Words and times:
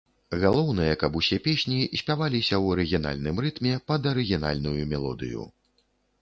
Галоўнае, 0.43 0.93
каб 1.01 1.17
усе 1.19 1.37
песні 1.47 1.77
спяваліся 2.01 2.55
ў 2.63 2.77
арыгінальным 2.77 3.43
рытме 3.47 3.75
пад 3.93 4.09
арыгінальную 4.15 4.75
мелодыю. 4.95 5.47